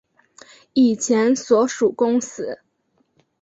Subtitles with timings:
[0.73, 2.61] 以前所属公司